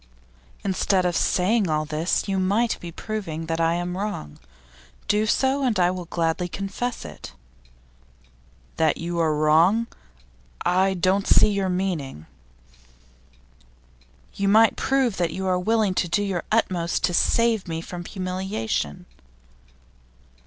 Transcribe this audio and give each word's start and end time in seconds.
'Instead 0.63 1.05
of 1.05 1.15
saying 1.15 1.69
all 1.69 1.85
this, 1.85 2.27
you 2.27 2.39
might 2.39 2.75
be 2.79 2.91
proving 2.91 3.45
that 3.45 3.61
I 3.61 3.75
am 3.75 3.95
wrong. 3.95 4.39
Do 5.07 5.27
so, 5.27 5.61
and 5.63 5.79
I 5.79 5.91
will 5.91 6.05
gladly 6.05 6.47
confess 6.47 7.05
it.' 7.05 7.33
'That 8.77 8.97
you 8.97 9.19
are 9.19 9.35
wrong? 9.35 9.85
I 10.65 10.95
don't 10.95 11.27
see 11.27 11.49
your 11.49 11.69
meaning.' 11.69 12.25
'You 14.33 14.47
might 14.47 14.75
prove 14.75 15.17
that 15.17 15.33
you 15.33 15.45
are 15.45 15.59
willing 15.59 15.93
to 15.93 16.07
do 16.07 16.23
your 16.23 16.45
utmost 16.51 17.03
to 17.03 17.13
save 17.13 17.67
me 17.67 17.79
from 17.79 18.03
humiliation. 18.03 19.05